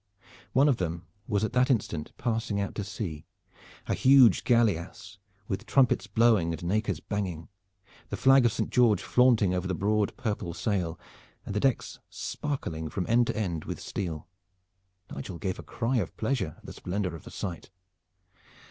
[0.53, 3.27] One of them was at that instant passing out to sea,
[3.85, 7.49] a huge galleass, with trumpets blowing and nakers banging,
[8.09, 10.99] the flag of Saint George flaunting over the broad purple sail,
[11.45, 14.27] and the decks sparkling from end to end with steel.
[15.11, 17.69] Nigel gave a cry of pleasure at the splendor of the sight.